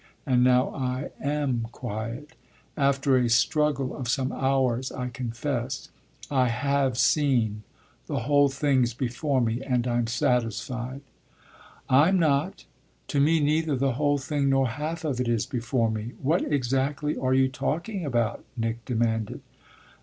[0.25, 2.31] And now I am quiet
[2.75, 5.89] after a struggle of some hours, I confess.
[6.31, 7.61] I have seen;
[8.07, 11.01] the whole thing's before me and I'm satisfied."
[11.87, 12.65] "I'm not
[13.09, 16.13] to me neither the whole thing nor half of it is before me.
[16.19, 19.41] What exactly are you talking about?" Nick demanded.